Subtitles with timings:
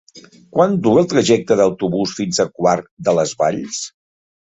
[0.55, 3.89] Quant dura el trajecte en autobús fins a Quart de les Valls?